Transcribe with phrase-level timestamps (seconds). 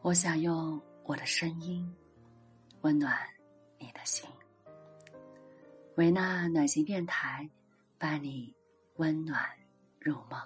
[0.00, 1.94] 我想用我的声音
[2.80, 3.18] 温暖
[3.78, 4.28] 你的心。
[5.96, 7.46] 维纳暖心电台，
[7.98, 8.54] 伴你
[8.96, 9.44] 温暖
[9.98, 10.40] 入梦。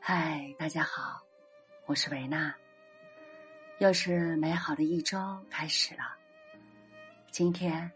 [0.00, 1.22] 嗨，大家好，
[1.86, 2.54] 我是维纳。
[3.78, 5.18] 又是美好的一周
[5.48, 6.14] 开始了。
[7.30, 7.90] 今天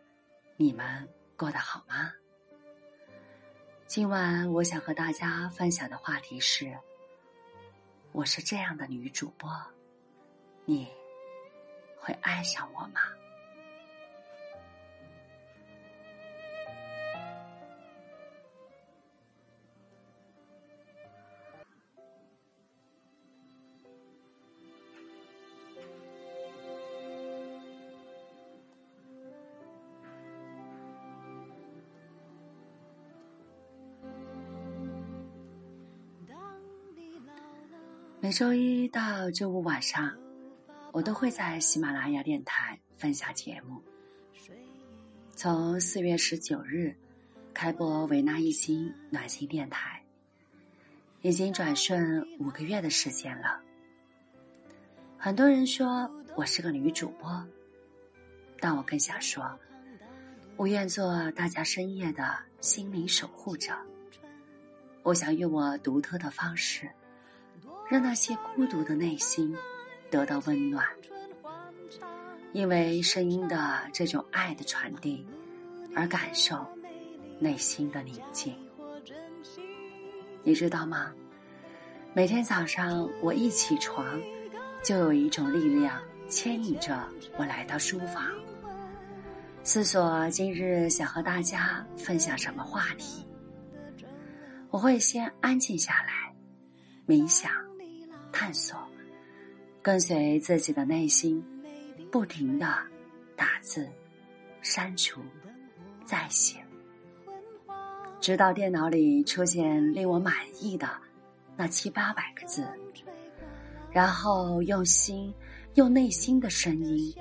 [0.57, 1.07] 你们
[1.37, 2.13] 过得好吗？
[3.95, 6.75] 今晚我想和大家分享的话题是：
[8.13, 9.51] 我是这样的女主播，
[10.65, 10.89] 你
[11.99, 13.03] 会爱上我吗？
[38.23, 40.17] 每周一到周五晚上，
[40.93, 43.83] 我都会在喜马拉雅电台分享节目。
[45.35, 46.95] 从四月十九日
[47.53, 50.01] 开播维纳一心暖心电台，
[51.23, 53.61] 已经转瞬五个月的时间了。
[55.19, 57.45] 很多人说我是个女主播，
[58.61, 59.45] 但我更想说，
[60.55, 63.77] 我愿做大家深夜的心灵守护者。
[65.03, 66.89] 我想用我独特的方式。
[67.93, 69.55] 让那些孤独的内心
[70.11, 70.83] 得到温暖，
[72.55, 75.27] 因为声音的这种爱的传递，
[75.95, 76.67] 而感受
[77.39, 78.57] 内心的宁静。
[80.43, 81.13] 你知道吗？
[82.15, 84.19] 每天早上我一起床，
[84.83, 88.25] 就有一种力量牵引着我来到书房，
[89.65, 93.29] 思索今日想和大家分享什么话题。
[94.71, 96.35] 我会先安静下来，
[97.07, 97.53] 冥想。
[98.33, 98.77] 探索，
[99.83, 101.45] 跟随自己的内心，
[102.11, 102.67] 不停的
[103.37, 103.87] 打字、
[104.63, 105.21] 删除、
[106.05, 106.57] 再写，
[108.21, 110.89] 直到电脑里出现令我满意的
[111.57, 112.67] 那七八百个字，
[113.91, 115.33] 然后用心、
[115.75, 117.15] 用内心的声音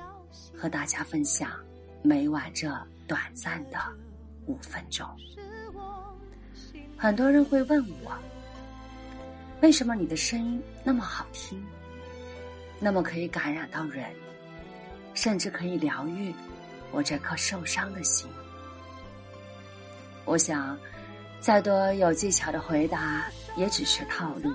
[0.58, 1.52] 和大家分享
[2.02, 2.68] 每晚这
[3.08, 3.78] 短暂的
[4.46, 5.06] 五分钟。
[6.98, 8.12] 很多人会问我。
[9.62, 11.64] 为什么你的声音那么好听，
[12.80, 14.06] 那么可以感染到人，
[15.14, 16.34] 甚至可以疗愈
[16.92, 18.28] 我这颗受伤的心？
[20.26, 20.76] 我想，
[21.40, 24.52] 再多有技巧的回答也只是套路，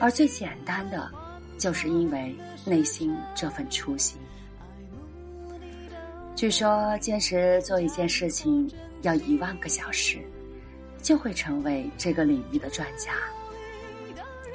[0.00, 1.10] 而最简单的，
[1.58, 4.18] 就是因为内心这份初心。
[6.34, 8.70] 据说，坚持做一件事情
[9.02, 10.18] 要一万个小时，
[11.02, 13.12] 就会成为这个领域的专家。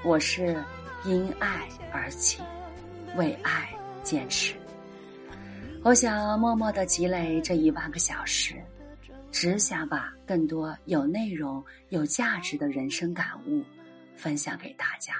[0.05, 0.61] 我是
[1.05, 2.41] 因爱而起，
[3.15, 4.53] 为爱坚持。
[5.81, 8.55] 我想默默的积累这一万个小时，
[9.31, 13.63] 只想把更多有内容、有价值的人生感悟
[14.17, 15.13] 分享给大家。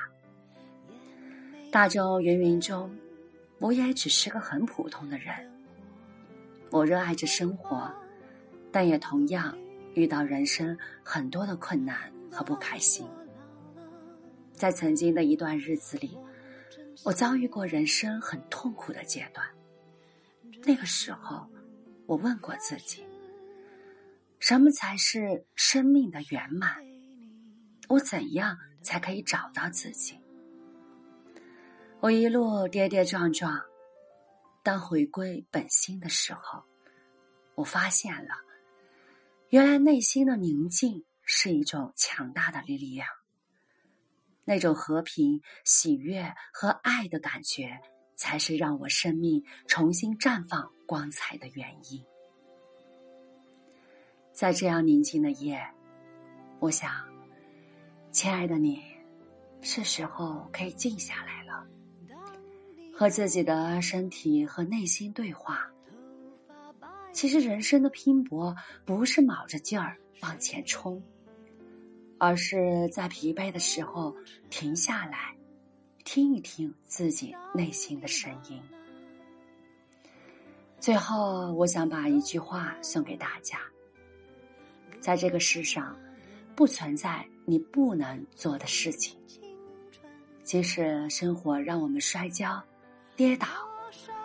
[1.72, 2.94] 大众芸芸中，
[3.60, 5.34] 我也只是个很普通的人。
[6.72, 7.90] 我热爱着生活，
[8.70, 9.58] 但也同样
[9.94, 11.96] 遇到人生很多的困难
[12.30, 13.08] 和不开心。
[14.64, 16.18] 在曾经的一段日子里，
[17.04, 19.46] 我遭遇过人生很痛苦的阶段。
[20.64, 21.46] 那个时候，
[22.06, 23.06] 我问过自己：
[24.40, 26.78] 什么才是生命的圆满？
[27.90, 30.18] 我怎样才可以找到自己？
[32.00, 33.62] 我一路跌跌撞撞，
[34.64, 36.64] 当回归本心的时候，
[37.56, 38.32] 我发现了，
[39.50, 43.06] 原来内心的宁静是一种强大的力量。
[44.46, 47.80] 那种和平、喜悦和爱的感觉，
[48.16, 52.04] 才是让我生命重新绽放光彩的原因。
[54.32, 55.62] 在这样宁静的夜，
[56.60, 56.92] 我想，
[58.12, 58.82] 亲爱的你，
[59.62, 61.66] 是时候可以静下来了，
[62.94, 65.70] 和自己的身体和内心对话。
[67.12, 71.02] 其实，人生的拼搏不是卯着劲儿往前冲。
[72.26, 74.16] 而是在疲惫的时候
[74.50, 75.36] 停下来，
[76.06, 78.62] 听一听自己内心的声音。
[80.80, 83.60] 最后，我想把一句话送给大家：
[85.02, 85.94] 在这个世上，
[86.56, 89.20] 不存在你不能做的事情。
[90.46, 92.64] 即使生活让我们摔跤、
[93.18, 93.48] 跌倒、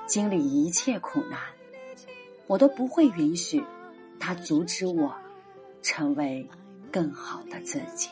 [0.06, 1.40] 经历一切苦难，
[2.46, 3.60] 我都不会允许
[4.20, 5.12] 它阻止我
[5.82, 6.48] 成为。
[6.90, 8.10] 更好的自己。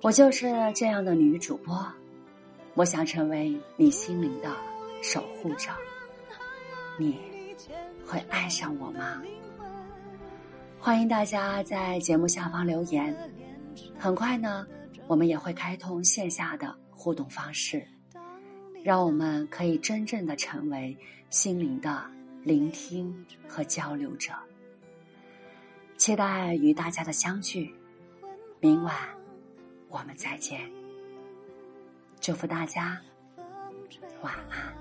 [0.00, 1.84] 我就是这样的女主播，
[2.74, 4.56] 我想成为你心灵的
[5.02, 5.70] 守护者。
[6.96, 7.18] 你
[8.06, 9.22] 会爱上我吗？
[10.80, 13.14] 欢迎大家在节目下方留言。
[13.98, 14.66] 很快呢，
[15.08, 17.84] 我们也会开通线下的互动方式，
[18.84, 20.96] 让我们可以真正的成为
[21.30, 22.04] 心灵的
[22.44, 24.32] 聆听和交流者。
[25.98, 27.74] 期待与大家的相聚
[28.60, 28.94] 明晚
[29.88, 30.60] 我们再见。
[32.20, 33.00] 祝福大家
[34.22, 34.72] 晚安。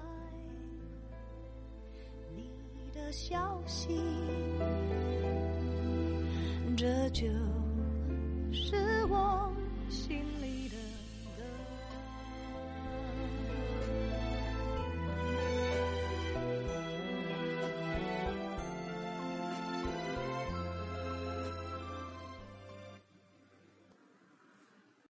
[2.35, 2.51] 你
[2.93, 3.99] 的消息
[6.77, 7.25] 这就
[8.53, 8.75] 是
[9.09, 9.51] 我
[9.89, 10.21] 心